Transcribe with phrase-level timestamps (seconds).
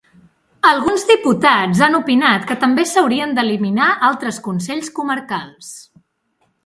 [0.67, 5.71] Alguns diputats han opinat que també s'haurien d'eliminar altres consells comarcals.